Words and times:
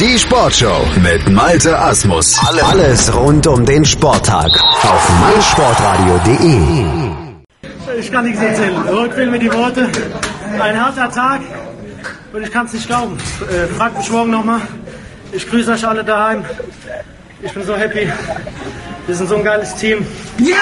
Die 0.00 0.18
Sportshow 0.18 0.84
mit 1.02 1.30
Malte 1.30 1.78
Asmus. 1.78 2.36
Alles 2.62 3.14
rund 3.14 3.46
um 3.46 3.64
den 3.64 3.84
Sporttag 3.84 4.50
auf 4.82 5.08
meinsportradio.de. 5.20 6.86
Ich 8.00 8.10
kann 8.10 8.24
nichts 8.24 8.42
erzählen. 8.42 8.74
So 8.88 9.08
fehlen 9.12 9.30
mir 9.30 9.38
die 9.38 9.52
Worte. 9.52 9.88
Ein 10.58 10.84
harter 10.84 11.08
Tag 11.12 11.42
und 12.32 12.42
ich 12.42 12.50
kann 12.50 12.66
es 12.66 12.72
nicht 12.72 12.88
glauben. 12.88 13.16
Äh, 13.48 13.68
fragt 13.74 13.96
mich 13.98 14.10
morgen 14.10 14.32
nochmal. 14.32 14.62
Ich 15.30 15.48
grüße 15.48 15.70
euch 15.72 15.86
alle 15.86 16.02
daheim. 16.02 16.44
Ich 17.40 17.52
bin 17.52 17.62
so 17.62 17.76
happy. 17.76 18.10
Wir 19.06 19.14
sind 19.14 19.28
so 19.28 19.36
ein 19.36 19.44
geiles 19.44 19.76
Team. 19.76 20.04
Ja! 20.38 20.56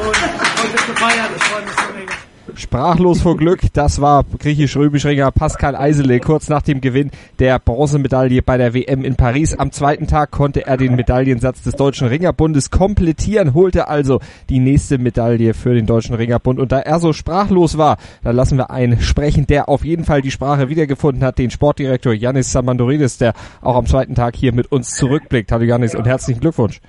Und 0.00 0.16
heute 0.16 0.72
wird 0.72 0.86
gefeiert. 0.86 1.30
Ich 1.36 1.44
freue 1.44 1.62
mich 1.62 1.72
so 1.72 1.92
mega. 1.98 2.25
Sprachlos 2.58 3.20
vor 3.20 3.36
Glück, 3.36 3.60
das 3.74 4.00
war 4.00 4.24
griechisch-römisch-Ringer 4.24 5.30
Pascal 5.30 5.76
Eisele 5.76 6.20
kurz 6.20 6.48
nach 6.48 6.62
dem 6.62 6.80
Gewinn 6.80 7.10
der 7.38 7.58
Bronzemedaille 7.58 8.40
bei 8.40 8.56
der 8.56 8.72
WM 8.72 9.04
in 9.04 9.14
Paris. 9.14 9.54
Am 9.54 9.72
zweiten 9.72 10.06
Tag 10.06 10.30
konnte 10.30 10.66
er 10.66 10.78
den 10.78 10.96
Medaillensatz 10.96 11.60
des 11.60 11.74
Deutschen 11.74 12.08
Ringerbundes 12.08 12.70
komplettieren, 12.70 13.52
holte 13.52 13.88
also 13.88 14.20
die 14.48 14.58
nächste 14.58 14.96
Medaille 14.96 15.52
für 15.52 15.74
den 15.74 15.84
Deutschen 15.84 16.14
Ringerbund. 16.14 16.58
Und 16.58 16.72
da 16.72 16.78
er 16.78 16.98
so 16.98 17.12
sprachlos 17.12 17.76
war, 17.76 17.98
da 18.24 18.30
lassen 18.30 18.56
wir 18.56 18.70
einen 18.70 19.02
sprechen, 19.02 19.46
der 19.46 19.68
auf 19.68 19.84
jeden 19.84 20.06
Fall 20.06 20.22
die 20.22 20.30
Sprache 20.30 20.70
wiedergefunden 20.70 21.22
hat, 21.22 21.36
den 21.36 21.50
Sportdirektor 21.50 22.14
Yannis 22.14 22.52
Samandoridis, 22.52 23.18
der 23.18 23.34
auch 23.60 23.76
am 23.76 23.84
zweiten 23.84 24.14
Tag 24.14 24.34
hier 24.34 24.54
mit 24.54 24.72
uns 24.72 24.92
zurückblickt. 24.92 25.52
Hallo 25.52 25.64
Yannis 25.64 25.94
und 25.94 26.06
herzlichen 26.06 26.40
Glückwunsch. 26.40 26.80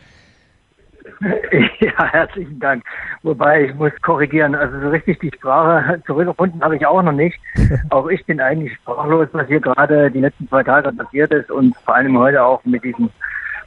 Ja, 1.80 2.06
herzlichen 2.12 2.60
Dank. 2.60 2.84
Wobei 3.24 3.66
ich 3.66 3.76
muss 3.76 3.92
korrigieren, 4.02 4.56
also 4.56 4.80
so 4.80 4.90
richtig 4.90 5.20
die 5.20 5.32
Sprache 5.36 6.02
zurückgefunden 6.06 6.62
habe 6.62 6.76
ich 6.76 6.86
auch 6.86 7.02
noch 7.02 7.12
nicht. 7.12 7.40
Auch 7.90 8.08
ich 8.08 8.26
bin 8.26 8.40
eigentlich 8.40 8.74
sprachlos, 8.76 9.28
was 9.32 9.48
hier 9.48 9.60
gerade 9.60 10.12
die 10.12 10.22
letzten 10.22 10.48
zwei 10.50 10.64
Tage 10.64 10.92
passiert 10.92 11.32
ist 11.32 11.52
und 11.52 11.76
vor 11.86 11.96
allem 11.96 12.18
heute 12.18 12.44
auch 12.44 12.64
mit 12.66 12.84
diesem 12.84 13.10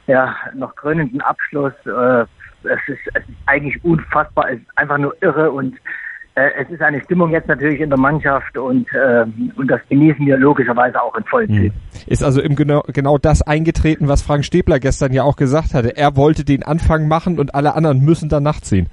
ja 0.07 0.35
noch 0.55 0.75
krönenden 0.75 1.21
Abschluss. 1.21 1.73
Äh, 1.85 2.25
es, 2.63 2.79
ist, 2.87 2.99
es 3.13 3.27
ist 3.27 3.37
eigentlich 3.47 3.83
unfassbar, 3.83 4.51
es 4.51 4.59
ist 4.59 4.77
einfach 4.77 4.97
nur 4.97 5.15
irre 5.21 5.51
und 5.51 5.75
es 6.35 6.69
ist 6.69 6.81
eine 6.81 7.01
Stimmung 7.03 7.31
jetzt 7.31 7.47
natürlich 7.47 7.81
in 7.81 7.89
der 7.89 7.99
Mannschaft 7.99 8.57
und, 8.57 8.87
äh, 8.93 9.25
und 9.55 9.67
das 9.69 9.81
genießen 9.89 10.25
wir 10.25 10.37
logischerweise 10.37 11.01
auch 11.01 11.15
in 11.15 11.23
vollen 11.25 11.47
Zügen. 11.47 11.73
Hm. 11.73 11.73
Ist 12.07 12.23
also 12.23 12.41
im 12.41 12.55
genau, 12.55 12.83
genau 12.87 13.17
das 13.17 13.41
eingetreten, 13.41 14.07
was 14.07 14.21
Frank 14.21 14.45
Stäbler 14.45 14.79
gestern 14.79 15.11
ja 15.11 15.23
auch 15.23 15.35
gesagt 15.35 15.73
hatte. 15.73 15.97
Er 15.97 16.15
wollte 16.15 16.45
den 16.45 16.63
Anfang 16.63 17.07
machen 17.07 17.37
und 17.37 17.53
alle 17.53 17.75
anderen 17.75 17.99
müssen 17.99 18.29
dann 18.29 18.43
nachziehen. 18.43 18.87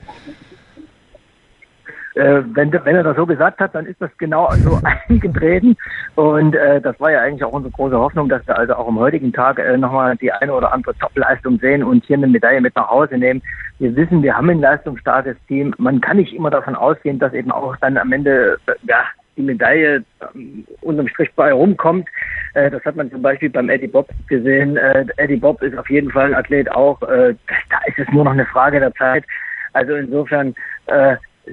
Äh, 2.19 2.43
wenn, 2.55 2.73
wenn 2.73 2.97
er 2.97 3.05
das 3.05 3.17
so 3.17 3.27
gesagt 3.27 3.61
hat, 3.61 3.75
dann 3.75 3.87
ist 3.87 4.01
das 4.03 4.11
genau 4.19 4.51
so 4.65 4.81
eingetreten. 5.09 5.77
Und 6.17 6.55
äh, 6.55 6.81
das 6.81 6.99
war 6.99 7.13
ja 7.13 7.21
eigentlich 7.21 7.45
auch 7.45 7.53
unsere 7.53 7.73
große 7.73 7.97
Hoffnung, 7.97 8.29
dass 8.29 8.47
wir 8.47 8.59
also 8.59 8.75
auch 8.75 8.89
am 8.89 8.99
heutigen 8.99 9.33
Tag 9.33 9.61
äh, 9.61 9.77
nochmal 9.77 10.17
die 10.17 10.33
eine 10.33 10.53
oder 10.53 10.73
andere 10.73 10.97
Topleistung 10.99 11.59
sehen 11.61 11.85
und 11.85 12.05
hier 12.05 12.17
eine 12.17 12.27
Medaille 12.27 12.61
mit 12.61 12.75
nach 12.75 12.91
Hause 12.91 13.17
nehmen. 13.19 13.41
Wir 13.79 13.95
wissen, 13.95 14.23
wir 14.23 14.37
haben 14.37 14.51
ein 14.51 14.61
leistungsstarkes 14.61 15.37
Team. 15.47 15.75
Man 15.79 16.01
kann 16.01 16.17
nicht 16.17 16.35
immer 16.35 16.51
davon 16.51 16.75
ausgehen, 16.75 17.21
dass 17.21 17.33
eben 17.33 17.53
auch 17.53 17.77
dann 17.77 17.97
am 17.97 18.13
Ende 18.13 18.59
äh, 18.67 18.73
ja, 18.89 19.05
die 19.37 19.43
Medaille 19.43 20.03
ähm, 20.35 20.67
unterm 20.81 21.07
Strich 21.07 21.33
bei 21.37 21.53
rumkommt. 21.53 22.09
Äh, 22.55 22.69
das 22.73 22.85
hat 22.85 22.97
man 22.97 23.13
zum 23.13 23.23
Beispiel 23.23 23.51
beim 23.51 23.69
Eddie 23.69 23.87
Bob 23.87 24.09
gesehen. 24.27 24.77
Äh, 24.77 25.07
Eddie 25.19 25.37
Bob 25.37 25.63
ist 25.63 25.79
auf 25.79 25.89
jeden 25.89 26.11
Fall 26.11 26.27
ein 26.27 26.35
Athlet 26.35 26.69
auch. 26.73 26.99
Da 27.01 27.79
ist 27.87 27.99
es 27.99 28.09
nur 28.11 28.25
noch 28.25 28.33
eine 28.33 28.47
Frage 28.47 28.81
der 28.81 28.93
Zeit. 28.95 29.25
Also 29.73 29.95
insofern 29.95 30.55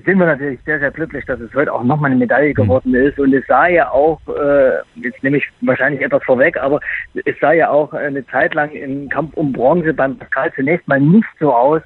sind 0.04 0.20
wir 0.20 0.26
natürlich 0.26 0.60
sehr, 0.66 0.80
sehr 0.80 0.92
glücklich, 0.92 1.26
dass 1.26 1.40
es 1.40 1.54
heute 1.54 1.72
auch 1.72 1.84
nochmal 1.84 2.12
eine 2.12 2.20
Medaille 2.20 2.50
hm. 2.50 2.56
geworden 2.56 2.94
ist. 2.94 3.20
Und 3.20 3.34
es 3.34 3.46
sah 3.48 3.68
ja 3.68 3.90
auch, 3.92 4.20
äh, 4.28 4.78
jetzt 4.96 5.24
nehme 5.24 5.38
ich 5.38 5.48
wahrscheinlich 5.62 6.02
etwas 6.02 6.24
vorweg, 6.24 6.58
aber 6.58 6.80
es 7.14 7.36
sah 7.40 7.54
ja 7.54 7.70
auch 7.70 7.94
eine 7.94 8.26
Zeit 8.28 8.54
lang 8.54 8.72
im 8.72 9.10
Kampf 9.10 9.34
um 9.36 9.52
Bronze 9.54 9.94
beim 9.94 10.18
Pascal 10.18 10.52
zunächst 10.54 10.88
mal 10.88 11.00
nicht 11.00 11.28
so 11.40 11.54
aus. 11.54 11.82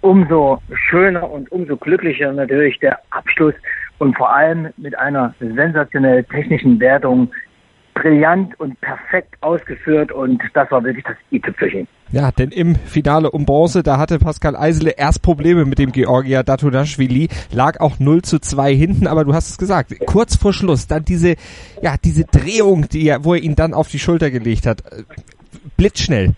Umso 0.00 0.62
schöner 0.88 1.28
und 1.28 1.50
umso 1.50 1.76
glücklicher 1.76 2.32
natürlich 2.32 2.78
der 2.78 3.00
Abschluss 3.10 3.54
und 3.98 4.16
vor 4.16 4.32
allem 4.32 4.68
mit 4.76 4.96
einer 4.96 5.34
sensationell 5.40 6.22
technischen 6.24 6.78
Wertung 6.78 7.32
brillant 8.00 8.58
und 8.60 8.80
perfekt 8.80 9.34
ausgeführt 9.40 10.12
und 10.12 10.42
das 10.54 10.70
war 10.70 10.84
wirklich 10.84 11.04
das 11.04 11.16
i-Tüpfelchen. 11.32 11.88
Ja, 12.10 12.30
denn 12.30 12.50
im 12.50 12.74
Finale 12.74 13.30
um 13.30 13.44
Bronze, 13.44 13.82
da 13.82 13.98
hatte 13.98 14.18
Pascal 14.18 14.56
Eisele 14.56 14.94
erst 14.96 15.22
Probleme 15.22 15.64
mit 15.64 15.78
dem 15.78 15.92
Georgier 15.92 16.42
Datunashvili, 16.42 17.28
lag 17.52 17.80
auch 17.80 17.98
0 17.98 18.22
zu 18.22 18.38
2 18.38 18.74
hinten, 18.74 19.06
aber 19.06 19.24
du 19.24 19.34
hast 19.34 19.50
es 19.50 19.58
gesagt, 19.58 19.94
kurz 20.06 20.36
vor 20.36 20.52
Schluss, 20.52 20.86
dann 20.86 21.04
diese, 21.04 21.34
ja, 21.82 21.96
diese 22.02 22.24
Drehung, 22.24 22.88
die 22.88 23.06
er, 23.06 23.24
wo 23.24 23.34
er 23.34 23.42
ihn 23.42 23.56
dann 23.56 23.74
auf 23.74 23.88
die 23.88 23.98
Schulter 23.98 24.30
gelegt 24.30 24.66
hat, 24.66 24.82
blitzschnell. 25.76 26.34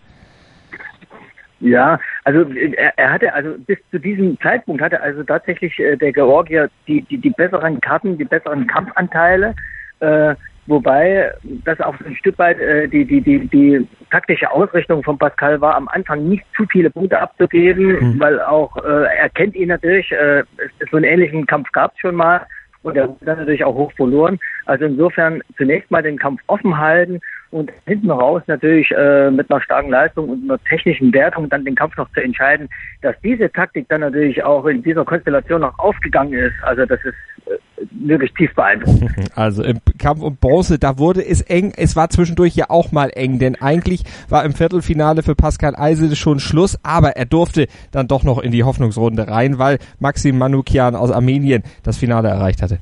Ja, 1.61 2.01
also 2.25 2.51
er, 2.55 2.99
er, 2.99 3.13
hatte 3.13 3.35
also 3.35 3.55
bis 3.67 3.79
zu 3.91 3.99
diesem 3.99 4.41
Zeitpunkt 4.41 4.83
hatte 4.83 5.01
also 5.01 5.23
tatsächlich 5.23 5.79
äh, 5.79 5.95
der 5.97 6.13
Georgier 6.13 6.71
die, 6.89 7.03
die, 7.03 7.19
die 7.19 7.31
besseren 7.31 7.81
Karten, 7.83 8.17
die 8.17 8.25
besseren 8.25 8.67
Kampfanteile. 8.67 9.55
Äh, 10.01 10.35
Wobei 10.67 11.33
das 11.65 11.81
auch 11.81 11.95
ein 12.05 12.15
Stück 12.17 12.39
weit 12.39 12.59
äh, 12.61 12.87
die, 12.87 13.05
die, 13.05 13.21
die, 13.21 13.49
die 13.49 13.89
taktische 14.11 14.51
Ausrichtung 14.51 15.03
von 15.03 15.19
Pascal 15.19 15.61
war, 15.61 15.75
am 15.75 15.89
Anfang 15.89 16.29
nicht 16.29 16.45
zu 16.57 16.65
viele 16.67 16.91
Punkte 16.91 17.21
abzugeben, 17.21 18.15
mhm. 18.15 18.21
weil 18.21 18.41
auch 18.41 18.77
äh, 18.77 19.05
er 19.19 19.29
kennt 19.31 19.55
ihn 19.57 19.69
natürlich, 19.69 20.11
äh, 20.13 20.45
so 20.91 20.97
einen 20.97 21.05
ähnlichen 21.05 21.47
Kampf 21.47 21.73
gab 21.73 21.93
es 21.95 22.01
schon 22.01 22.15
mal 22.15 22.47
und 22.83 22.97
er 22.97 23.05
hat 23.05 23.17
dann 23.21 23.39
natürlich 23.39 23.65
auch 23.65 23.75
hoch 23.75 23.93
verloren. 23.93 24.39
Also 24.67 24.85
insofern 24.85 25.43
zunächst 25.57 25.91
mal 25.91 26.03
den 26.03 26.19
Kampf 26.19 26.41
offen 26.47 26.79
halten 26.79 27.21
und 27.51 27.71
hinten 27.87 28.11
raus 28.11 28.43
natürlich 28.47 28.91
äh, 28.93 29.31
mit 29.31 29.51
einer 29.51 29.61
starken 29.61 29.91
Leistung 29.91 30.29
und 30.29 30.45
einer 30.45 30.63
technischen 30.65 31.13
Wertung 31.13 31.49
dann 31.49 31.65
den 31.65 31.75
Kampf 31.75 31.97
noch 31.97 32.11
zu 32.13 32.21
entscheiden, 32.21 32.69
dass 33.03 33.17
diese 33.23 33.51
Taktik 33.51 33.89
dann 33.89 34.03
natürlich 34.03 34.43
auch 34.45 34.65
in 34.67 34.83
dieser 34.83 35.05
Konstellation 35.05 35.63
noch 35.63 35.79
aufgegangen 35.79 36.35
ist. 36.35 36.55
Also 36.63 36.87
das 36.87 37.01
ist 37.05 37.15
äh, 37.47 37.59
wirklich 37.91 38.33
tief 38.35 38.55
beeindruckend. 38.55 39.11
Also 39.35 39.63
im 39.63 39.79
Kampf 39.99 40.23
um 40.23 40.37
Bronze, 40.37 40.79
da 40.79 40.99
wurde 40.99 41.25
es 41.25 41.41
eng. 41.43 41.73
Es 41.77 41.97
war 41.97 42.11
zwischendurch 42.11 42.55
ja 42.55 42.67
auch 42.69 42.93
mal 42.93 43.11
eng, 43.15 43.39
denn 43.39 43.57
eigentlich 43.61 44.03
war 44.29 44.45
im 44.45 44.53
Viertelfinale 44.53 45.23
für 45.23 45.35
Pascal 45.35 45.75
Eisel 45.77 46.15
schon 46.17 46.41
Schluss, 46.41 46.79
aber 46.83 47.17
er 47.17 47.27
durfte 47.27 47.69
dann 47.93 48.09
doch 48.09 48.25
noch 48.25 48.39
in 48.39 48.53
die 48.53 48.65
Hoffnungsrunde 48.65 49.29
rein, 49.29 49.59
weil 49.59 49.79
Maxim 49.99 50.39
Manukian 50.39 50.95
aus 50.95 51.11
Armenien 51.11 51.63
das 51.83 51.99
Finale 51.99 52.29
erreicht 52.29 52.63
hatte. 52.63 52.79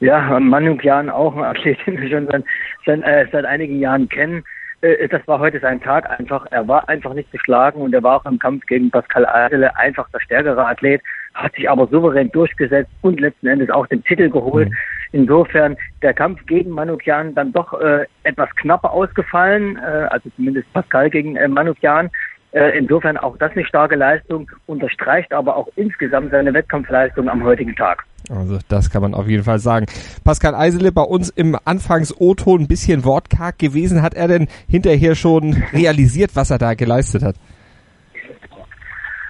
Ja, 0.00 0.38
Manukian 0.40 1.10
auch 1.10 1.36
ein 1.36 1.44
Athlet, 1.44 1.78
den 1.86 2.00
wir 2.00 2.08
schon 2.08 2.26
seit, 2.26 2.44
seit, 2.86 3.02
äh, 3.02 3.26
seit 3.30 3.44
einigen 3.44 3.80
Jahren 3.80 4.08
kennen. 4.08 4.44
Äh, 4.80 5.08
das 5.08 5.26
war 5.26 5.38
heute 5.38 5.60
sein 5.60 5.80
Tag 5.80 6.08
einfach. 6.18 6.46
Er 6.50 6.66
war 6.68 6.88
einfach 6.88 7.14
nicht 7.14 7.30
geschlagen 7.32 7.80
und 7.80 7.92
er 7.92 8.02
war 8.02 8.16
auch 8.16 8.26
im 8.26 8.38
Kampf 8.38 8.64
gegen 8.66 8.90
Pascal 8.90 9.26
Eisele 9.26 9.76
einfach 9.76 10.08
der 10.10 10.20
stärkere 10.20 10.64
Athlet, 10.66 11.02
hat 11.38 11.54
sich 11.54 11.70
aber 11.70 11.86
souverän 11.86 12.30
durchgesetzt 12.30 12.90
und 13.02 13.20
letzten 13.20 13.46
Endes 13.46 13.70
auch 13.70 13.86
den 13.86 14.02
Titel 14.04 14.28
geholt. 14.28 14.68
Mhm. 14.68 14.76
Insofern 15.12 15.76
der 16.02 16.12
Kampf 16.12 16.44
gegen 16.46 16.70
Manukian 16.70 17.34
dann 17.34 17.52
doch 17.52 17.80
äh, 17.80 18.04
etwas 18.24 18.50
knapper 18.56 18.92
ausgefallen, 18.92 19.76
äh, 19.76 20.08
also 20.10 20.28
zumindest 20.36 20.70
Pascal 20.72 21.08
gegen 21.08 21.36
äh, 21.36 21.48
Manukian. 21.48 22.10
Äh, 22.52 22.78
insofern 22.78 23.16
auch 23.18 23.36
das 23.36 23.52
eine 23.52 23.64
starke 23.64 23.94
Leistung, 23.94 24.50
unterstreicht 24.66 25.32
aber 25.32 25.56
auch 25.56 25.68
insgesamt 25.76 26.30
seine 26.30 26.52
Wettkampfleistung 26.52 27.28
am 27.28 27.44
heutigen 27.44 27.76
Tag. 27.76 28.04
Also 28.30 28.58
das 28.68 28.90
kann 28.90 29.02
man 29.02 29.14
auf 29.14 29.28
jeden 29.28 29.44
Fall 29.44 29.58
sagen. 29.58 29.86
Pascal 30.24 30.54
Eisele 30.54 30.90
bei 30.90 31.02
uns 31.02 31.30
im 31.30 31.56
Anfangs-O-Ton 31.64 32.62
ein 32.62 32.68
bisschen 32.68 33.04
wortkarg 33.04 33.58
gewesen. 33.58 34.02
Hat 34.02 34.14
er 34.14 34.28
denn 34.28 34.48
hinterher 34.68 35.14
schon 35.14 35.62
realisiert, 35.72 36.32
was 36.34 36.50
er 36.50 36.58
da 36.58 36.74
geleistet 36.74 37.22
hat? 37.22 37.36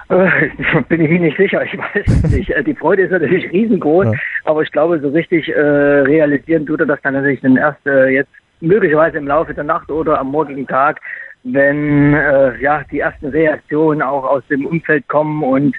Äh, 0.08 0.48
bin 0.88 1.00
ich 1.02 1.10
mir 1.10 1.20
nicht 1.20 1.36
sicher, 1.36 1.62
ich 1.64 1.76
weiß 1.78 2.06
es 2.06 2.30
nicht. 2.30 2.50
Äh, 2.50 2.64
die 2.64 2.74
Freude 2.74 3.02
ist 3.02 3.10
natürlich 3.10 3.50
riesengroß, 3.52 4.06
ja. 4.06 4.12
aber 4.44 4.62
ich 4.62 4.72
glaube, 4.72 4.98
so 5.00 5.08
richtig 5.08 5.48
äh, 5.48 5.60
realisieren 5.60 6.66
tut 6.66 6.80
er 6.80 6.86
das 6.86 7.00
dann 7.02 7.14
natürlich 7.14 7.40
dann 7.40 7.56
erst 7.56 7.86
äh, 7.86 8.08
jetzt 8.08 8.30
möglicherweise 8.60 9.18
im 9.18 9.26
Laufe 9.26 9.54
der 9.54 9.64
Nacht 9.64 9.90
oder 9.90 10.18
am 10.18 10.30
morgigen 10.30 10.66
Tag, 10.66 11.00
wenn 11.44 12.14
äh, 12.14 12.60
ja 12.60 12.82
die 12.90 13.00
ersten 13.00 13.26
Reaktionen 13.26 14.02
auch 14.02 14.24
aus 14.24 14.42
dem 14.48 14.66
Umfeld 14.66 15.06
kommen 15.08 15.42
und 15.44 15.76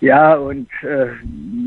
ja 0.00 0.34
und 0.34 0.68
äh, 0.82 1.08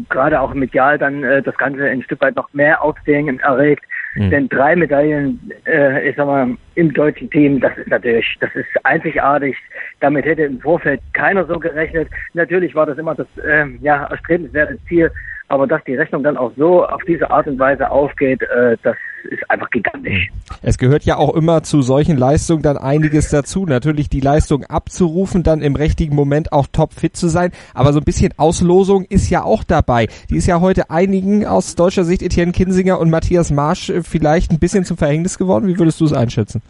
gerade 0.09 0.39
auch 0.39 0.53
medial 0.53 0.97
dann 0.97 1.23
äh, 1.23 1.41
das 1.43 1.57
Ganze 1.57 1.85
ein 1.85 2.01
Stück 2.01 2.21
weit 2.21 2.35
noch 2.35 2.51
mehr 2.53 2.81
Aufsehen 2.81 3.39
erregt. 3.39 3.83
Mhm. 4.15 4.29
Denn 4.29 4.49
drei 4.49 4.75
Medaillen, 4.75 5.51
äh, 5.65 6.09
ich 6.09 6.15
sag 6.15 6.25
mal, 6.25 6.55
im 6.75 6.93
deutschen 6.93 7.29
Team, 7.29 7.59
das 7.59 7.77
ist 7.77 7.87
natürlich, 7.87 8.25
das 8.39 8.53
ist 8.55 8.67
einzigartig. 8.83 9.55
Damit 9.99 10.25
hätte 10.25 10.43
im 10.43 10.59
Vorfeld 10.59 11.01
keiner 11.13 11.45
so 11.45 11.59
gerechnet. 11.59 12.09
Natürlich 12.33 12.73
war 12.75 12.85
das 12.85 12.97
immer 12.97 13.15
das 13.15 13.27
äh, 13.45 13.65
ja, 13.81 14.05
erstrebenswerte 14.05 14.77
Ziel, 14.87 15.11
aber 15.49 15.67
dass 15.67 15.83
die 15.83 15.95
Rechnung 15.95 16.23
dann 16.23 16.37
auch 16.37 16.51
so 16.57 16.85
auf 16.85 17.03
diese 17.03 17.29
Art 17.29 17.47
und 17.47 17.59
Weise 17.59 17.89
aufgeht, 17.89 18.41
äh, 18.41 18.77
das 18.83 18.95
ist 19.25 19.49
einfach 19.49 19.69
gigantisch. 19.69 20.29
Es 20.61 20.77
gehört 20.77 21.03
ja 21.03 21.17
auch 21.17 21.35
immer 21.35 21.63
zu 21.63 21.81
solchen 21.81 22.17
Leistungen 22.17 22.61
dann 22.61 22.77
einiges 22.77 23.29
dazu. 23.29 23.65
Natürlich 23.65 24.09
die 24.09 24.19
Leistung 24.19 24.63
abzurufen, 24.65 25.43
dann 25.43 25.61
im 25.61 25.75
richtigen 25.75 26.15
Moment 26.15 26.51
auch 26.51 26.67
topfit 26.67 27.15
zu 27.15 27.27
sein. 27.27 27.51
Aber 27.73 27.93
so 27.93 27.99
ein 27.99 28.05
bisschen 28.05 28.33
Auslosung 28.37 29.05
ist 29.05 29.29
ja 29.29 29.43
auch 29.43 29.63
dabei. 29.63 30.07
Die 30.29 30.37
ist 30.37 30.47
ja 30.47 30.61
heute 30.61 30.89
einigen 30.89 31.45
aus 31.45 31.75
deutscher 31.75 32.03
Sicht, 32.03 32.21
Etienne 32.21 32.51
Kinsinger 32.51 32.99
und 32.99 33.09
Matthias 33.09 33.51
Marsch, 33.51 33.89
äh, 33.89 34.03
vielleicht 34.03 34.51
ein 34.51 34.59
bisschen 34.59 34.85
zum 34.85 34.97
Verhängnis 34.97 35.37
geworden. 35.37 35.67
Wie 35.67 35.77
würdest 35.77 35.99
du 36.01 36.05
es 36.05 36.13
einschätzen? 36.13 36.61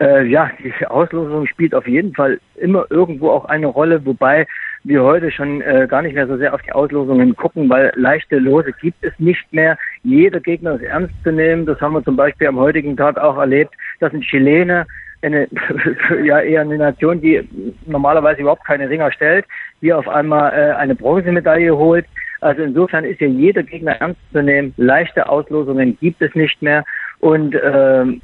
Äh, 0.00 0.26
ja, 0.26 0.50
die 0.64 0.86
Auslosung 0.86 1.46
spielt 1.46 1.74
auf 1.74 1.86
jeden 1.86 2.14
Fall 2.14 2.40
immer 2.56 2.86
irgendwo 2.88 3.30
auch 3.30 3.44
eine 3.44 3.66
Rolle, 3.66 4.04
wobei 4.06 4.46
wir 4.84 5.02
heute 5.02 5.30
schon 5.30 5.60
äh, 5.60 5.86
gar 5.88 6.02
nicht 6.02 6.14
mehr 6.14 6.26
so 6.26 6.36
sehr 6.36 6.54
auf 6.54 6.62
die 6.62 6.72
Auslosungen 6.72 7.36
gucken, 7.36 7.68
weil 7.68 7.92
leichte 7.96 8.38
Lose 8.38 8.72
gibt 8.80 9.04
es 9.04 9.12
nicht 9.18 9.52
mehr. 9.52 9.76
Jeder 10.02 10.40
Gegner 10.40 10.74
ist 10.74 10.82
ernst 10.82 11.14
zu 11.22 11.32
nehmen. 11.32 11.66
Das 11.66 11.80
haben 11.80 11.94
wir 11.94 12.04
zum 12.04 12.16
Beispiel 12.16 12.46
am 12.46 12.58
heutigen 12.58 12.96
Tag 12.96 13.18
auch 13.18 13.36
erlebt, 13.36 13.74
dass 14.00 14.12
ein 14.12 14.22
Chilene 14.22 14.86
eine, 15.22 15.48
ja 16.24 16.40
eher 16.40 16.62
eine 16.62 16.78
Nation, 16.78 17.20
die 17.20 17.46
normalerweise 17.86 18.40
überhaupt 18.40 18.64
keine 18.64 18.88
Ringer 18.88 19.12
stellt, 19.12 19.44
hier 19.80 19.98
auf 19.98 20.08
einmal 20.08 20.52
äh, 20.52 20.74
eine 20.74 20.94
Bronzemedaille 20.94 21.76
holt. 21.76 22.06
Also 22.40 22.62
insofern 22.62 23.04
ist 23.04 23.20
ja 23.20 23.26
jeder 23.26 23.62
Gegner 23.62 24.00
ernst 24.00 24.20
zu 24.32 24.42
nehmen. 24.42 24.72
Leichte 24.78 25.28
Auslosungen 25.28 25.98
gibt 26.00 26.22
es 26.22 26.34
nicht 26.34 26.62
mehr 26.62 26.84
und 27.18 27.54
ähm, 27.62 28.22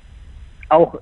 auch 0.71 0.99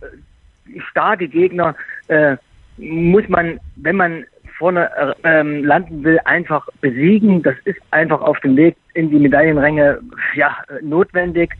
starke 0.90 1.28
Gegner 1.28 1.76
äh, 2.08 2.36
muss 2.76 3.28
man, 3.28 3.60
wenn 3.76 3.96
man 3.96 4.24
vorne 4.58 4.90
ähm, 5.24 5.64
landen 5.64 6.04
will, 6.04 6.18
einfach 6.24 6.68
besiegen. 6.80 7.42
Das 7.42 7.54
ist 7.64 7.78
einfach 7.90 8.20
auf 8.20 8.38
dem 8.40 8.56
Weg 8.56 8.76
in 8.94 9.10
die 9.10 9.18
Medaillenränge 9.18 10.00
ja 10.34 10.56
notwendig. 10.82 11.52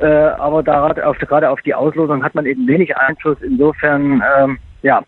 Äh, 0.00 0.06
aber 0.06 0.62
da, 0.62 0.88
auf, 0.88 1.18
gerade 1.18 1.50
auf 1.50 1.60
die 1.62 1.74
Auslosung 1.74 2.24
hat 2.24 2.34
man 2.34 2.46
eben 2.46 2.66
wenig 2.66 2.96
Einfluss. 2.96 3.38
Insofern, 3.42 4.22
ähm, 4.38 4.58
ja, 4.82 5.02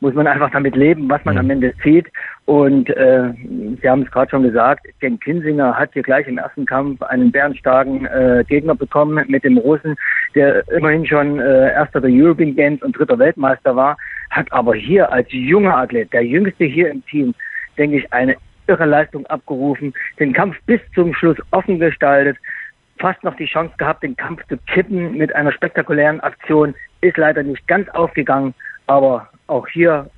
muss 0.00 0.14
man 0.14 0.26
einfach 0.26 0.50
damit 0.50 0.76
leben, 0.76 1.08
was 1.08 1.24
man 1.24 1.38
am 1.38 1.48
Ende 1.48 1.72
zieht. 1.82 2.06
Und 2.44 2.90
äh, 2.90 3.32
Sie 3.80 3.88
haben 3.88 4.02
es 4.02 4.10
gerade 4.10 4.30
schon 4.30 4.42
gesagt, 4.42 4.86
Jen 5.00 5.18
Kinsinger 5.18 5.74
hat 5.74 5.90
hier 5.94 6.02
gleich 6.02 6.26
im 6.28 6.38
ersten 6.38 6.66
Kampf 6.66 7.02
einen 7.02 7.32
bärenstarken 7.32 8.04
äh, 8.06 8.44
Gegner 8.46 8.74
bekommen 8.74 9.24
mit 9.28 9.42
dem 9.44 9.56
Russen, 9.56 9.96
der 10.34 10.68
immerhin 10.68 11.06
schon 11.06 11.40
äh, 11.40 11.72
erster 11.72 12.00
der 12.00 12.10
European 12.12 12.54
Games 12.54 12.82
und 12.82 12.96
dritter 12.96 13.18
Weltmeister 13.18 13.74
war, 13.74 13.96
hat 14.30 14.50
aber 14.52 14.74
hier 14.74 15.10
als 15.12 15.28
junger 15.30 15.76
Athlet, 15.76 16.12
der 16.12 16.24
jüngste 16.24 16.64
hier 16.64 16.90
im 16.90 17.04
Team, 17.06 17.34
denke 17.78 17.98
ich, 17.98 18.12
eine 18.12 18.36
irre 18.66 18.84
Leistung 18.84 19.26
abgerufen, 19.26 19.94
den 20.18 20.32
Kampf 20.32 20.56
bis 20.66 20.80
zum 20.94 21.14
Schluss 21.14 21.36
offen 21.50 21.78
gestaltet, 21.78 22.36
fast 22.98 23.22
noch 23.22 23.36
die 23.36 23.46
Chance 23.46 23.74
gehabt, 23.78 24.02
den 24.02 24.16
Kampf 24.16 24.44
zu 24.48 24.56
kippen 24.72 25.16
mit 25.16 25.34
einer 25.34 25.52
spektakulären 25.52 26.20
Aktion, 26.20 26.74
ist 27.00 27.16
leider 27.16 27.42
nicht 27.42 27.66
ganz 27.68 27.88
aufgegangen, 27.90 28.54
aber 28.86 29.28
auch 29.46 29.68
hier 29.68 30.10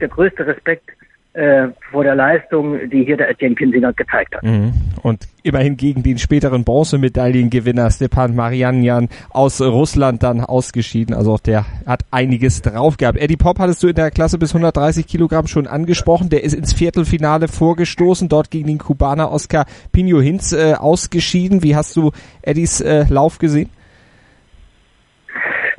der 0.00 0.08
größte 0.08 0.46
Respekt 0.46 0.90
äh, 1.32 1.68
vor 1.90 2.02
der 2.02 2.14
Leistung, 2.14 2.90
die 2.90 3.04
hier 3.04 3.16
der 3.16 3.30
Etienne 3.30 3.54
Kinsinger 3.54 3.92
gezeigt 3.92 4.34
hat. 4.34 4.42
Mhm. 4.42 4.72
Und 5.02 5.28
immerhin 5.42 5.76
gegen 5.76 6.02
den 6.02 6.18
späteren 6.18 6.64
Bronzemedaillengewinner 6.64 7.90
Stepan 7.90 8.34
Marianjan 8.34 9.08
aus 9.30 9.60
Russland 9.60 10.22
dann 10.22 10.40
ausgeschieden. 10.40 11.14
Also 11.14 11.34
auch 11.34 11.40
der 11.40 11.66
hat 11.86 12.04
einiges 12.10 12.62
drauf 12.62 12.96
gehabt. 12.96 13.18
Eddie 13.18 13.36
Pop 13.36 13.58
hattest 13.58 13.82
du 13.82 13.88
in 13.88 13.94
der 13.94 14.10
Klasse 14.10 14.38
bis 14.38 14.50
130 14.50 15.06
Kilogramm 15.06 15.46
schon 15.46 15.66
angesprochen. 15.66 16.30
Der 16.30 16.42
ist 16.42 16.54
ins 16.54 16.72
Viertelfinale 16.72 17.48
vorgestoßen, 17.48 18.28
dort 18.28 18.50
gegen 18.50 18.66
den 18.66 18.78
Kubaner 18.78 19.30
Oscar 19.30 19.66
Pino 19.92 20.20
Hinz 20.20 20.52
äh, 20.52 20.74
ausgeschieden. 20.74 21.62
Wie 21.62 21.76
hast 21.76 21.94
du 21.96 22.10
Eddies 22.42 22.80
äh, 22.80 23.04
Lauf 23.08 23.38
gesehen? 23.38 23.70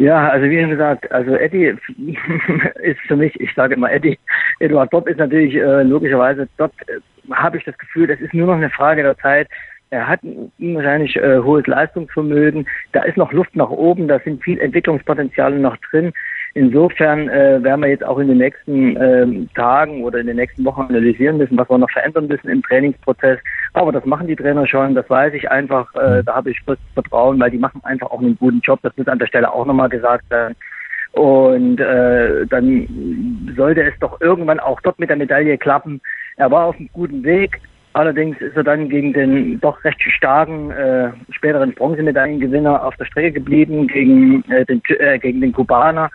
Ja, 0.02 0.30
also 0.30 0.50
wie 0.50 0.56
gesagt, 0.56 1.12
also 1.12 1.36
Eddie 1.36 1.66
ist 2.82 3.00
für 3.02 3.16
mich, 3.16 3.40
ich 3.40 3.54
sage 3.54 3.76
immer 3.76 3.92
Eddie, 3.92 4.18
Eduard 4.60 4.90
Bob 4.90 5.08
ist 5.08 5.20
natürlich 5.20 5.54
äh, 5.54 5.84
logischerweise, 5.84 6.48
dort 6.58 6.74
äh, 6.88 7.00
habe 7.32 7.58
ich 7.58 7.66
das 7.66 7.78
Gefühl, 7.78 8.08
das 8.08 8.20
ist 8.20 8.34
nur 8.34 8.48
noch 8.48 8.56
eine 8.56 8.72
Frage 8.72 9.04
der 9.04 9.16
Zeit. 9.20 9.48
Er 9.92 10.08
hat 10.08 10.22
wahrscheinlich 10.58 11.16
äh, 11.18 11.38
hohes 11.38 11.68
Leistungsvermögen, 11.68 12.68
da 12.94 13.04
ist 13.04 13.16
noch 13.16 13.32
Luft 13.32 13.56
nach 13.56 13.70
oben, 13.70 14.08
da 14.08 14.18
sind 14.18 14.44
viel 14.44 14.60
Entwicklungspotenziale 14.60 15.60
noch 15.60 15.78
drin. 15.92 16.14
Insofern 16.54 17.30
äh, 17.30 17.64
werden 17.64 17.82
wir 17.82 17.90
jetzt 17.90 18.04
auch 18.04 18.20
in 18.20 18.28
den 18.28 18.40
nächsten 18.40 19.02
ähm, 19.02 19.50
Tagen 19.56 20.04
oder 20.04 20.20
in 20.20 20.28
den 20.28 20.36
nächsten 20.36 20.66
Wochen 20.66 20.82
analysieren 20.82 21.38
müssen, 21.38 21.58
was 21.58 21.70
wir 21.70 21.78
noch 21.78 21.90
verändern 21.92 22.28
müssen 22.28 22.50
im 22.50 22.62
Trainingsprozess. 22.62 23.40
Aber 23.74 23.94
das 23.94 24.06
machen 24.06 24.28
die 24.28 24.36
Trainer 24.36 24.68
schon, 24.68 24.94
das 24.94 25.10
weiß 25.10 25.34
ich 25.34 25.50
einfach. 25.50 25.94
Äh, 25.96 26.20
mhm. 26.20 26.26
da 26.26 26.36
habe 26.36 26.52
ich 26.52 26.60
Vertrauen, 26.94 27.40
weil 27.40 27.52
die 27.52 27.58
machen 27.58 27.80
einfach 27.84 28.12
auch 28.12 28.20
einen 28.20 28.38
guten 28.38 28.60
Job. 28.60 28.80
Das 28.84 28.96
muss 28.98 29.08
an 29.08 29.20
der 29.20 29.28
Stelle 29.28 29.52
auch 29.52 29.66
nochmal 29.66 29.88
gesagt 29.88 30.30
werden. 30.30 30.56
Und 31.14 31.80
äh, 31.80 32.46
dann 32.48 33.54
sollte 33.56 33.84
es 33.84 33.94
doch 34.00 34.20
irgendwann 34.20 34.60
auch 34.60 34.82
dort 34.82 35.00
mit 35.00 35.10
der 35.10 35.18
Medaille 35.18 35.58
klappen. 35.58 36.02
Er 36.36 36.52
war 36.52 36.66
auf 36.66 36.76
einem 36.76 36.90
guten 36.92 37.24
Weg. 37.24 37.62
Allerdings 37.94 38.40
ist 38.40 38.56
er 38.56 38.64
dann 38.64 38.88
gegen 38.88 39.12
den 39.14 39.60
doch 39.60 39.84
recht 39.84 40.02
starken 40.02 40.72
äh, 40.72 41.12
späteren 41.32 41.74
Bronzemedaillengewinner 41.74 42.86
auf 42.86 42.96
der 42.96 43.06
Strecke 43.06 43.34
geblieben, 43.34 43.88
gegen, 43.88 44.44
äh, 44.50 44.66
den, 44.66 44.82
äh, 45.00 45.20
gegen 45.20 45.42
den 45.42 45.52
Kubaner 45.52 46.10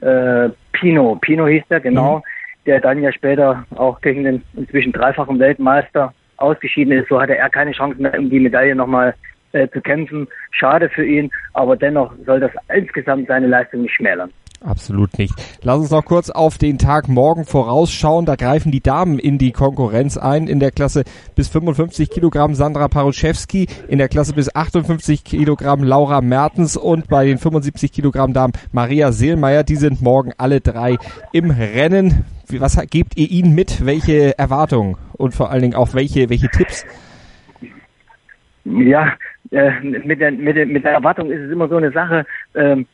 äh, 0.00 0.50
Pino. 0.72 1.16
Pino 1.16 1.46
hieß 1.46 1.64
der, 1.68 1.80
genau, 1.80 2.18
mhm. 2.18 2.22
der 2.66 2.80
dann 2.80 3.02
ja 3.02 3.12
später 3.12 3.64
auch 3.76 4.00
gegen 4.00 4.24
den 4.24 4.42
inzwischen 4.56 4.92
dreifachen 4.92 5.38
Weltmeister 5.38 6.12
ausgeschieden 6.36 6.92
ist. 6.92 7.08
So 7.08 7.20
hatte 7.20 7.36
er 7.36 7.50
keine 7.50 7.72
Chance 7.72 8.00
mehr, 8.00 8.18
um 8.18 8.30
die 8.30 8.40
Medaille 8.40 8.74
nochmal 8.74 9.14
äh, 9.52 9.68
zu 9.68 9.80
kämpfen. 9.80 10.26
Schade 10.50 10.88
für 10.88 11.04
ihn, 11.04 11.30
aber 11.54 11.76
dennoch 11.76 12.12
soll 12.24 12.40
das 12.40 12.52
insgesamt 12.74 13.28
seine 13.28 13.46
Leistung 13.46 13.82
nicht 13.82 13.94
schmälern. 13.94 14.32
Absolut 14.62 15.18
nicht. 15.18 15.32
Lass 15.62 15.78
uns 15.78 15.90
noch 15.90 16.04
kurz 16.04 16.28
auf 16.28 16.58
den 16.58 16.76
Tag 16.76 17.08
morgen 17.08 17.46
vorausschauen. 17.46 18.26
Da 18.26 18.36
greifen 18.36 18.70
die 18.70 18.82
Damen 18.82 19.18
in 19.18 19.38
die 19.38 19.52
Konkurrenz 19.52 20.18
ein. 20.18 20.48
In 20.48 20.60
der 20.60 20.70
Klasse 20.70 21.04
bis 21.34 21.48
55 21.48 22.10
Kilogramm 22.10 22.54
Sandra 22.54 22.88
Paruszewski, 22.88 23.68
in 23.88 23.96
der 23.96 24.08
Klasse 24.08 24.34
bis 24.34 24.54
58 24.54 25.24
Kilogramm 25.24 25.82
Laura 25.82 26.20
Mertens 26.20 26.76
und 26.76 27.08
bei 27.08 27.24
den 27.24 27.38
75 27.38 27.90
Kilogramm 27.90 28.34
Damen 28.34 28.52
Maria 28.70 29.12
Seelmeier. 29.12 29.64
Die 29.64 29.76
sind 29.76 30.02
morgen 30.02 30.32
alle 30.36 30.60
drei 30.60 30.98
im 31.32 31.50
Rennen. 31.50 32.26
Was 32.50 32.78
gebt 32.90 33.16
ihr 33.16 33.30
ihnen 33.30 33.54
mit? 33.54 33.86
Welche 33.86 34.38
Erwartungen 34.38 34.96
und 35.14 35.34
vor 35.34 35.50
allen 35.50 35.62
Dingen 35.62 35.74
auch 35.74 35.94
welche, 35.94 36.28
welche 36.28 36.48
Tipps? 36.48 36.84
Ja, 38.64 39.14
äh, 39.52 39.80
mit, 39.80 40.20
der, 40.20 40.32
mit, 40.32 40.56
der, 40.56 40.66
mit 40.66 40.84
der 40.84 40.92
Erwartung 40.92 41.30
ist 41.30 41.40
es 41.40 41.50
immer 41.50 41.68
so 41.68 41.76
eine 41.76 41.92
Sache. 41.92 42.26
Ähm, 42.54 42.80
äh, 42.80 42.84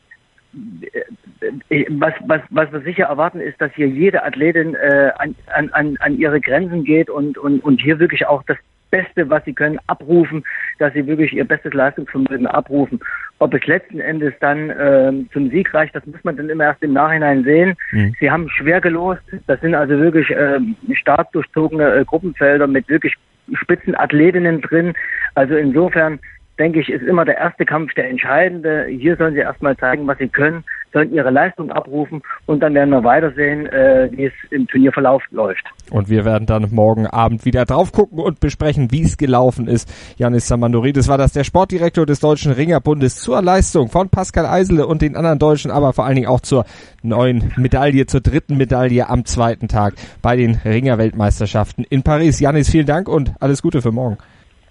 was, 1.89 2.13
was, 2.25 2.41
was 2.49 2.71
wir 2.71 2.81
sicher 2.81 3.05
erwarten, 3.05 3.39
ist, 3.39 3.59
dass 3.61 3.71
hier 3.73 3.87
jede 3.87 4.23
Athletin 4.23 4.75
äh, 4.75 5.11
an, 5.17 5.35
an, 5.71 5.97
an 5.99 6.17
ihre 6.17 6.41
Grenzen 6.41 6.83
geht 6.83 7.09
und, 7.09 7.37
und, 7.37 7.63
und 7.63 7.81
hier 7.81 7.99
wirklich 7.99 8.25
auch 8.25 8.43
das 8.43 8.57
Beste, 8.89 9.29
was 9.29 9.43
sie 9.45 9.53
können, 9.53 9.79
abrufen, 9.87 10.43
dass 10.79 10.93
sie 10.93 11.05
wirklich 11.07 11.33
ihr 11.33 11.45
bestes 11.45 11.73
Leistungsvermögen 11.73 12.47
abrufen. 12.47 12.99
Ob 13.39 13.53
es 13.53 13.65
letzten 13.67 13.99
Endes 13.99 14.33
dann 14.39 14.69
äh, 14.69 15.13
zum 15.33 15.49
Sieg 15.49 15.73
reicht, 15.73 15.95
das 15.95 16.05
muss 16.05 16.23
man 16.23 16.37
dann 16.37 16.49
immer 16.49 16.63
erst 16.65 16.81
im 16.83 16.93
Nachhinein 16.93 17.43
sehen. 17.43 17.75
Mhm. 17.91 18.15
Sie 18.19 18.31
haben 18.31 18.49
schwer 18.49 18.81
gelost. 18.81 19.21
Das 19.47 19.59
sind 19.61 19.75
also 19.75 19.99
wirklich 19.99 20.29
äh, 20.31 20.59
stark 20.93 21.31
durchzogene 21.33 21.95
äh, 21.95 22.05
Gruppenfelder 22.05 22.67
mit 22.67 22.87
wirklich 22.89 23.13
spitzen 23.53 23.95
Athletinnen 23.95 24.61
drin. 24.61 24.93
Also 25.35 25.55
insofern 25.55 26.19
denke 26.59 26.79
ich, 26.79 26.89
ist 26.89 27.03
immer 27.03 27.25
der 27.25 27.37
erste 27.37 27.65
Kampf 27.65 27.93
der 27.93 28.09
entscheidende. 28.09 28.85
Hier 28.89 29.15
sollen 29.15 29.33
sie 29.33 29.39
erstmal 29.39 29.77
zeigen, 29.77 30.07
was 30.07 30.17
sie 30.17 30.27
können, 30.27 30.63
sollen 30.93 31.13
ihre 31.13 31.29
Leistung 31.29 31.71
abrufen 31.71 32.21
und 32.45 32.61
dann 32.61 32.73
werden 32.73 32.89
wir 32.89 33.03
weitersehen, 33.03 33.67
äh, 33.67 34.09
wie 34.11 34.25
es 34.25 34.33
im 34.49 34.67
Turnierverlauf 34.67 35.21
läuft. 35.31 35.63
Und 35.91 36.09
wir 36.09 36.25
werden 36.25 36.45
dann 36.45 36.67
morgen 36.71 37.07
Abend 37.07 37.45
wieder 37.45 37.65
drauf 37.65 37.91
gucken 37.91 38.19
und 38.19 38.39
besprechen, 38.39 38.91
wie 38.91 39.03
es 39.03 39.17
gelaufen 39.17 39.67
ist. 39.67 39.89
Janis 40.17 40.47
Samandoridis 40.47 41.07
war 41.07 41.17
das 41.17 41.33
der 41.33 41.43
Sportdirektor 41.43 42.05
des 42.05 42.19
Deutschen 42.19 42.51
Ringerbundes 42.51 43.17
zur 43.17 43.41
Leistung 43.41 43.89
von 43.89 44.09
Pascal 44.09 44.45
Eisele 44.45 44.87
und 44.87 45.01
den 45.01 45.15
anderen 45.15 45.39
Deutschen, 45.39 45.71
aber 45.71 45.93
vor 45.93 46.05
allen 46.05 46.15
Dingen 46.15 46.27
auch 46.27 46.41
zur 46.41 46.65
neuen 47.03 47.53
Medaille, 47.57 48.05
zur 48.05 48.21
dritten 48.21 48.57
Medaille 48.57 49.09
am 49.09 49.25
zweiten 49.25 49.67
Tag 49.67 49.93
bei 50.21 50.35
den 50.35 50.55
Ringerweltmeisterschaften 50.65 51.85
in 51.89 52.03
Paris. 52.03 52.39
Janis, 52.39 52.69
vielen 52.69 52.87
Dank 52.87 53.07
und 53.07 53.33
alles 53.39 53.61
Gute 53.61 53.81
für 53.81 53.91
morgen. 53.91 54.17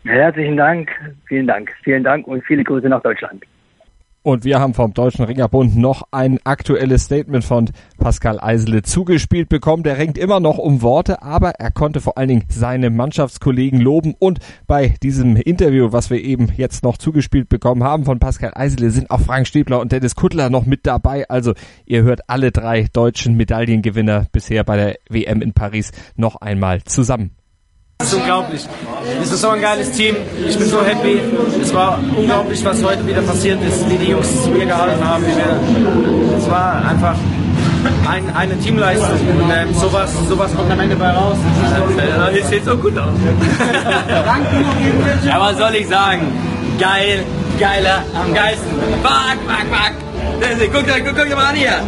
Herzlichen 0.07 0.57
Dank, 0.57 0.91
vielen 1.27 1.47
Dank, 1.47 1.71
vielen 1.83 2.05
Dank 2.05 2.27
und 2.27 2.45
viele 2.45 2.63
Grüße 2.63 2.89
nach 2.89 3.03
Deutschland. 3.03 3.45
Und 4.23 4.45
wir 4.45 4.59
haben 4.59 4.75
vom 4.75 4.93
Deutschen 4.93 5.25
Ringerbund 5.25 5.77
noch 5.77 6.09
ein 6.11 6.41
aktuelles 6.43 7.05
Statement 7.05 7.45
von 7.45 7.71
Pascal 7.97 8.41
Eisele 8.41 8.83
zugespielt 8.83 9.49
bekommen. 9.49 9.85
Der 9.85 9.99
ringt 9.99 10.19
immer 10.19 10.41
noch 10.41 10.59
um 10.59 10.83
Worte, 10.83 11.23
aber 11.23 11.51
er 11.61 11.71
konnte 11.71 12.01
vor 12.01 12.19
allen 12.19 12.27
Dingen 12.27 12.45
seine 12.49 12.91
Mannschaftskollegen 12.91 13.81
loben. 13.81 14.15
Und 14.19 14.41
bei 14.67 14.95
diesem 15.01 15.37
Interview, 15.37 15.93
was 15.93 16.11
wir 16.11 16.21
eben 16.25 16.49
jetzt 16.57 16.83
noch 16.83 16.99
zugespielt 16.99 17.49
bekommen 17.49 17.85
haben 17.85 18.05
von 18.05 18.19
Pascal 18.19 18.51
Eisele, 18.57 18.91
sind 18.91 19.13
auch 19.13 19.21
Frank 19.21 19.47
Stäbler 19.47 19.79
und 19.79 19.93
Dennis 19.93 20.17
Kuttler 20.17 20.51
noch 20.51 20.67
mit 20.67 20.87
dabei. 20.87 21.29
Also 21.29 21.55
ihr 21.85 22.03
hört 22.03 22.29
alle 22.29 22.51
drei 22.51 22.87
deutschen 22.93 23.37
Medaillengewinner 23.37 24.27
bisher 24.33 24.65
bei 24.65 24.77
der 24.77 24.97
WM 25.09 25.41
in 25.41 25.53
Paris 25.53 25.93
noch 26.17 26.35
einmal 26.35 26.83
zusammen. 26.83 27.31
Das 27.99 28.13
ist 28.13 28.15
unglaublich. 28.21 28.69
Es 29.23 29.33
ist 29.33 29.41
so 29.41 29.49
ein 29.49 29.61
geiles 29.61 29.91
Team. 29.93 30.17
Ich 30.47 30.59
bin 30.59 30.69
so 30.69 30.85
happy. 30.85 31.19
Es 31.61 31.75
war 31.75 31.99
unglaublich, 32.17 32.65
was 32.65 32.85
heute 32.85 33.07
wieder 33.07 33.23
passiert 33.23 33.59
ist, 33.63 33.89
wie 33.91 33.97
die 33.97 34.11
Jungs 34.11 34.45
zu 34.45 34.51
mir 34.51 34.67
gehalten 34.67 35.03
haben. 35.03 35.25
Es 36.39 36.49
war 36.49 36.85
einfach 36.89 37.17
ein, 38.09 38.37
eine 38.37 38.57
Teamleistung. 38.61 39.09
Und 39.11 39.51
ähm, 39.51 39.75
sowas, 39.75 40.13
sowas 40.29 40.55
kommt 40.55 40.71
am 40.71 40.79
Ende 40.79 40.95
bei 40.95 41.11
raus. 41.11 41.39
Äh, 41.97 42.39
das 42.39 42.51
sieht 42.51 42.65
so 42.65 42.77
gut 42.77 42.97
aus. 42.99 43.15
ja, 45.25 45.41
was 45.41 45.57
soll 45.57 45.75
ich 45.75 45.89
sagen? 45.89 46.29
Geil, 46.79 47.25
geiler, 47.59 48.05
am 48.15 48.33
geilsten. 48.35 48.71
Fuck, 49.03 49.39
fuck, 49.49 49.67
fuck. 49.73 49.95
Guck, 50.73 50.87
guck, 50.87 51.17
guck, 51.17 51.37
mal 51.37 51.47
an 51.47 51.57
hier. 51.57 51.81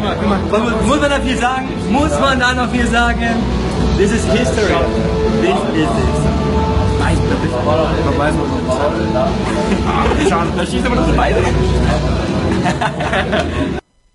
Muss 0.86 1.00
man 1.00 1.10
da 1.10 1.20
viel 1.20 1.36
sagen? 1.36 1.68
Muss 1.90 2.18
man 2.18 2.40
da 2.40 2.54
noch 2.54 2.70
viel 2.70 2.86
sagen? 2.86 3.20
This 3.98 4.12
is 4.12 4.24
history. 4.24 4.74
This 5.40 5.56
is 5.74 5.88
it. 5.88 6.18
Schade, 10.28 10.50
da 10.56 10.66
schießt 10.66 10.86
aber 10.86 10.96
noch 10.96 11.14
beide. 11.14 11.36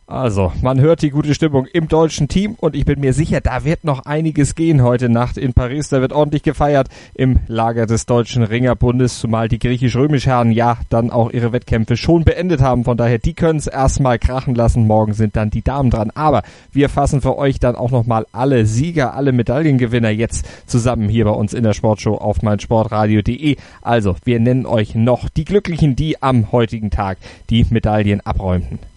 Also, 0.06 0.52
man 0.62 0.82
hört 0.82 1.02
die 1.02 1.12
gute 1.12 1.34
Stimmung 1.34 1.66
im 1.66 1.88
deutschen 1.88 2.28
Team 2.28 2.56
und 2.60 2.76
ich 2.76 2.84
bin 2.84 3.00
mir 3.00 3.14
sicher, 3.14 3.40
da 3.40 3.64
wird 3.64 3.86
noch 3.86 4.06
einiges 4.06 4.54
gehen 4.54 4.84
heute 4.84 5.08
Nacht 5.08 5.38
in 5.38 5.54
Paris. 5.54 5.88
Da 5.88 6.02
wird 6.02 6.12
ordentlich 6.12 6.44
gefeiert 6.44 6.90
im 7.14 7.40
Lager 7.48 7.86
des 7.86 8.06
deutschen 8.06 8.44
Ringerbundes, 8.44 9.20
zumal 9.20 9.48
die 9.48 9.60
griechisch-römisch 9.60 10.26
Herren 10.26 10.52
ja 10.52 10.78
dann 10.90 11.10
auch 11.10 11.32
ihre 11.32 11.54
Wettkämpfe 11.54 11.96
schon 11.96 12.26
beendet 12.26 12.60
haben. 12.60 12.84
Von 12.84 12.98
daher, 12.98 13.18
die 13.18 13.34
können 13.34 13.60
es 13.60 13.68
erstmal 13.68 14.20
krachen 14.20 14.56
lassen. 14.56 14.88
Morgen 14.88 15.14
sind 15.14 15.38
dann 15.38 15.50
die 15.50 15.64
Damen 15.64 15.90
dran. 15.90 16.12
Aber 16.14 16.44
wir 16.74 16.90
fassen 16.90 17.22
für 17.22 17.38
euch 17.38 17.62
dann 17.62 17.78
auch 17.78 17.92
nochmal 17.92 18.26
alle 18.34 18.66
Sieger, 18.66 19.14
alle 19.14 19.32
Medaillengewinner 19.32 20.10
jetzt 20.10 20.46
zusammen 20.70 21.08
hier 21.08 21.24
bei 21.24 21.32
uns 21.32 21.54
in 21.54 21.64
der 21.64 21.74
Sportshow 21.74 22.16
auf 22.16 22.42
meinsportradio.de. 22.42 23.56
Also, 23.82 24.18
wir 24.26 24.42
nennen 24.42 24.66
euch 24.66 24.96
noch 24.96 25.30
die 25.30 25.46
Glücklichen, 25.46 25.96
die 25.96 26.22
am 26.22 26.52
heutigen 26.52 26.92
Tag 26.92 27.20
die 27.50 27.66
Medaillen 27.70 28.20
abräumten. 28.20 28.93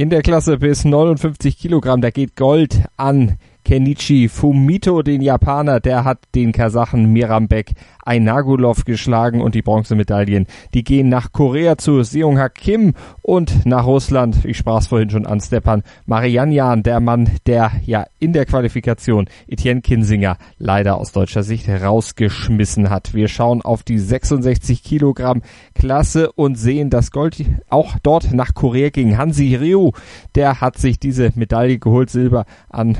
In 0.00 0.08
der 0.08 0.22
Klasse 0.22 0.56
bis 0.56 0.86
59 0.86 1.58
Kilogramm, 1.58 2.00
da 2.00 2.08
geht 2.08 2.34
Gold 2.34 2.84
an 2.96 3.36
Kenichi 3.64 4.28
Fumito, 4.28 5.02
den 5.02 5.20
Japaner, 5.20 5.80
der 5.80 6.04
hat 6.04 6.18
den 6.34 6.52
Kasachen 6.52 7.12
Mirambek 7.12 7.72
Ainagulov 8.04 8.84
geschlagen 8.84 9.40
und 9.40 9.54
die 9.54 9.62
Bronzemedaillen, 9.62 10.46
die 10.74 10.84
gehen 10.84 11.08
nach 11.08 11.32
Korea 11.32 11.76
zu 11.76 12.02
Seung-Hak 12.02 12.54
Kim 12.54 12.94
und 13.22 13.66
nach 13.66 13.86
Russland, 13.86 14.44
ich 14.44 14.56
sprach 14.56 14.80
es 14.80 14.88
vorhin 14.88 15.10
schon 15.10 15.26
an 15.26 15.40
Stepan 15.40 15.82
Marianjan, 16.06 16.82
der 16.82 17.00
Mann, 17.00 17.30
der 17.46 17.70
ja 17.84 18.06
in 18.18 18.32
der 18.32 18.46
Qualifikation 18.46 19.28
Etienne 19.46 19.82
Kinsinger 19.82 20.36
leider 20.58 20.96
aus 20.96 21.12
deutscher 21.12 21.42
Sicht 21.42 21.68
rausgeschmissen 21.68 22.90
hat. 22.90 23.14
Wir 23.14 23.28
schauen 23.28 23.62
auf 23.62 23.82
die 23.82 23.98
66 23.98 24.82
Kilogramm 24.82 25.42
Klasse 25.74 26.32
und 26.32 26.56
sehen, 26.56 26.90
dass 26.90 27.10
Gold 27.10 27.44
auch 27.68 27.96
dort 28.02 28.32
nach 28.32 28.54
Korea 28.54 28.90
ging. 28.90 29.16
Hansi 29.16 29.54
Ryu, 29.54 29.92
der 30.34 30.60
hat 30.60 30.78
sich 30.78 30.98
diese 30.98 31.30
Medaille 31.34 31.78
geholt, 31.78 32.10
Silber 32.10 32.44
an 32.68 32.98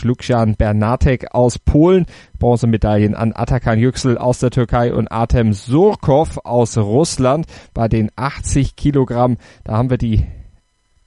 Mateusz 0.00 0.04
Luksjan 0.04 0.56
Bernatek 0.56 1.34
aus 1.34 1.58
Polen. 1.58 2.06
Bronzemedaillen 2.38 3.14
an 3.14 3.32
Atakan 3.34 3.78
Yüksel 3.78 4.18
aus 4.18 4.38
der 4.38 4.50
Türkei 4.50 4.92
und 4.94 5.08
Artem 5.08 5.52
Surkov 5.52 6.38
aus 6.44 6.76
Russland. 6.78 7.46
Bei 7.74 7.88
den 7.88 8.10
80 8.16 8.76
Kilogramm, 8.76 9.36
da 9.64 9.76
haben 9.76 9.90
wir 9.90 9.98
die 9.98 10.26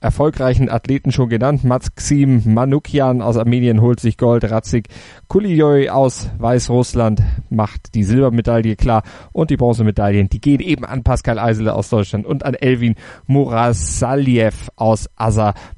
erfolgreichen 0.00 0.68
Athleten 0.68 1.12
schon 1.12 1.28
genannt. 1.30 1.64
Maxim 1.64 2.42
Manukian 2.44 3.22
aus 3.22 3.36
Armenien 3.36 3.80
holt 3.80 4.00
sich 4.00 4.18
Gold. 4.18 4.44
Ratzik 4.44 4.88
Kulijoy 5.28 5.88
aus 5.88 6.30
Weißrussland 6.38 7.22
macht 7.48 7.94
die 7.94 8.04
Silbermedaille 8.04 8.76
klar. 8.76 9.02
Und 9.32 9.50
die 9.50 9.56
Bronzemedaillen, 9.56 10.28
die 10.28 10.40
gehen 10.40 10.60
eben 10.60 10.84
an 10.84 11.02
Pascal 11.02 11.38
Eisele 11.38 11.74
aus 11.74 11.88
Deutschland 11.88 12.26
und 12.26 12.44
an 12.44 12.54
Elvin 12.54 12.96
Murasaliev 13.26 14.70
aus 14.76 15.08
Aserbaidschan. 15.16 15.73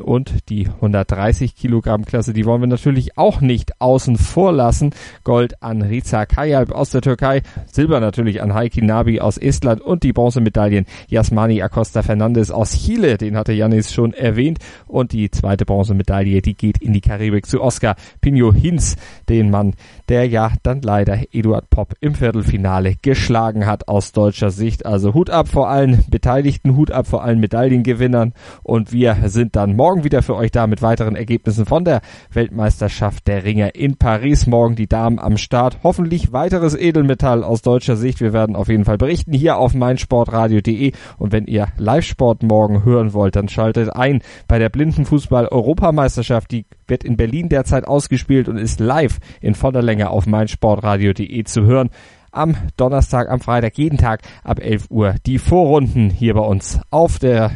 Und 0.00 0.48
die 0.48 0.68
130 0.68 1.56
Kilogramm 1.56 2.04
Klasse, 2.04 2.32
die 2.32 2.44
wollen 2.44 2.60
wir 2.60 2.68
natürlich 2.68 3.18
auch 3.18 3.40
nicht 3.40 3.80
außen 3.80 4.16
vor 4.16 4.52
lassen. 4.52 4.90
Gold 5.24 5.60
an 5.62 5.82
Riza 5.82 6.26
Kayalp 6.26 6.70
aus 6.70 6.90
der 6.90 7.00
Türkei. 7.00 7.42
Silber 7.66 7.98
natürlich 7.98 8.40
an 8.40 8.54
Heiki 8.54 8.82
Nabi 8.82 9.20
aus 9.20 9.36
Estland 9.36 9.80
und 9.80 10.04
die 10.04 10.12
Bronzemedaillen 10.12 10.86
Jasmani 11.08 11.60
Acosta 11.60 12.02
Fernandes 12.02 12.52
aus 12.52 12.72
Chile, 12.72 13.18
den 13.18 13.32
den 13.32 13.38
hatte 13.38 13.52
Janis 13.52 13.92
schon 13.92 14.12
erwähnt. 14.12 14.58
Und 14.86 15.12
die 15.12 15.30
zweite 15.30 15.64
Bronzemedaille, 15.64 16.42
die 16.42 16.54
geht 16.54 16.78
in 16.78 16.92
die 16.92 17.00
Karibik 17.00 17.46
zu 17.46 17.62
Oscar 17.62 17.96
Pino 18.20 18.52
Hinz, 18.52 18.96
den 19.28 19.50
Mann, 19.50 19.74
der 20.08 20.28
ja 20.28 20.52
dann 20.62 20.82
leider 20.82 21.18
Eduard 21.32 21.70
Popp 21.70 21.94
im 22.00 22.14
Viertelfinale 22.14 22.96
geschlagen 23.00 23.66
hat 23.66 23.88
aus 23.88 24.12
deutscher 24.12 24.50
Sicht. 24.50 24.84
Also 24.84 25.14
Hut 25.14 25.30
ab 25.30 25.48
vor 25.48 25.70
allen 25.70 26.04
Beteiligten, 26.10 26.76
Hut 26.76 26.90
ab 26.90 27.06
vor 27.06 27.24
allen 27.24 27.40
Medaillengewinnern. 27.40 28.34
Und 28.62 28.92
wir 28.92 29.11
sind 29.24 29.56
dann 29.56 29.74
morgen 29.76 30.04
wieder 30.04 30.22
für 30.22 30.36
euch 30.36 30.50
da 30.50 30.66
mit 30.66 30.82
weiteren 30.82 31.16
Ergebnissen 31.16 31.64
von 31.64 31.84
der 31.84 32.02
Weltmeisterschaft 32.32 33.26
der 33.26 33.44
Ringer 33.44 33.74
in 33.74 33.96
Paris. 33.96 34.46
Morgen 34.46 34.76
die 34.76 34.88
Damen 34.88 35.18
am 35.18 35.36
Start. 35.36 35.78
Hoffentlich 35.82 36.32
weiteres 36.32 36.74
Edelmetall 36.74 37.44
aus 37.44 37.62
deutscher 37.62 37.96
Sicht. 37.96 38.20
Wir 38.20 38.32
werden 38.32 38.56
auf 38.56 38.68
jeden 38.68 38.84
Fall 38.84 38.98
berichten 38.98 39.32
hier 39.32 39.56
auf 39.56 39.74
meinsportradio.de. 39.74 40.92
Und 41.18 41.32
wenn 41.32 41.46
ihr 41.46 41.68
Live-Sport 41.78 42.42
morgen 42.42 42.84
hören 42.84 43.14
wollt, 43.14 43.22
wollt, 43.22 43.36
dann 43.36 43.48
schaltet 43.48 43.94
ein 43.94 44.20
bei 44.48 44.58
der 44.58 44.68
Blindenfußball-Europameisterschaft. 44.68 46.50
Die 46.50 46.66
wird 46.86 47.04
in 47.04 47.16
Berlin 47.16 47.48
derzeit 47.48 47.86
ausgespielt 47.86 48.48
und 48.48 48.56
ist 48.56 48.80
live 48.80 49.18
in 49.40 49.54
voller 49.54 49.82
Länge 49.82 50.10
auf 50.10 50.26
meinsportradio.de 50.26 51.44
zu 51.44 51.62
hören. 51.62 51.90
Am 52.32 52.56
Donnerstag, 52.76 53.28
am 53.28 53.40
Freitag, 53.40 53.76
jeden 53.76 53.98
Tag 53.98 54.22
ab 54.42 54.58
11 54.58 54.90
Uhr 54.90 55.14
die 55.26 55.38
Vorrunden 55.38 56.10
hier 56.10 56.34
bei 56.34 56.40
uns 56.40 56.80
auf 56.90 57.18
der 57.18 57.50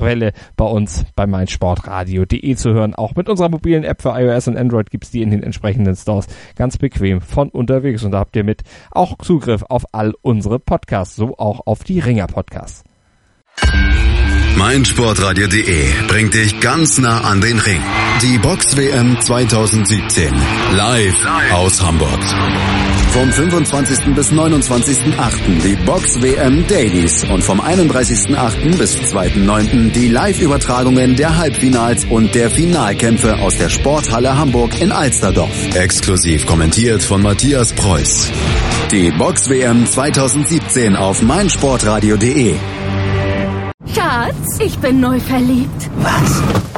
Welle 0.00 0.32
bei 0.56 0.64
uns 0.64 1.04
bei 1.14 1.26
meinsportradio.de 1.26 2.54
zu 2.56 2.72
hören. 2.72 2.94
Auch 2.94 3.14
mit 3.14 3.28
unserer 3.28 3.48
mobilen 3.48 3.84
App 3.84 4.02
für 4.02 4.10
iOS 4.10 4.48
und 4.48 4.56
Android 4.56 4.90
gibt's 4.90 5.10
die 5.10 5.22
in 5.22 5.30
den 5.30 5.42
entsprechenden 5.42 5.96
Stores 5.96 6.26
ganz 6.56 6.78
bequem 6.78 7.20
von 7.20 7.48
unterwegs 7.48 8.04
und 8.04 8.12
da 8.12 8.18
habt 8.18 8.36
ihr 8.36 8.44
mit 8.44 8.62
auch 8.90 9.18
Zugriff 9.18 9.64
auf 9.68 9.84
all 9.92 10.14
unsere 10.22 10.58
Podcasts, 10.58 11.16
so 11.16 11.36
auch 11.38 11.66
auf 11.66 11.84
die 11.84 12.00
Ringer 12.00 12.26
Podcasts 12.26 12.84
meinsportradio.de 14.58 15.92
bringt 16.08 16.34
dich 16.34 16.58
ganz 16.58 16.98
nah 16.98 17.20
an 17.20 17.40
den 17.40 17.58
Ring. 17.60 17.80
Die 18.22 18.38
Box 18.38 18.76
WM 18.76 19.16
2017 19.20 20.34
live 20.72 21.52
aus 21.52 21.80
Hamburg. 21.80 22.18
Vom 23.12 23.32
25. 23.32 24.14
bis 24.14 24.30
29.8. 24.30 25.62
die 25.62 25.76
Box 25.84 26.22
WM 26.22 26.66
Dailies 26.66 27.24
und 27.24 27.42
vom 27.42 27.60
31.8. 27.60 28.76
bis 28.78 28.96
2.9. 28.96 29.90
die 29.92 30.08
Live-Übertragungen 30.08 31.16
der 31.16 31.36
Halbfinals 31.36 32.04
und 32.04 32.34
der 32.34 32.50
Finalkämpfe 32.50 33.38
aus 33.38 33.56
der 33.56 33.70
Sporthalle 33.70 34.38
Hamburg 34.38 34.80
in 34.80 34.92
Alsterdorf. 34.92 35.74
Exklusiv 35.74 36.46
kommentiert 36.46 37.02
von 37.02 37.22
Matthias 37.22 37.72
Preuß. 37.72 38.30
Die 38.92 39.10
Box 39.10 39.48
WM 39.48 39.86
2017 39.86 40.94
auf 40.94 41.22
meinsportradio.de. 41.22 42.54
Schatz, 43.94 44.58
ich 44.60 44.78
bin 44.78 45.00
neu 45.00 45.18
verliebt. 45.18 45.90
Was? 45.96 46.77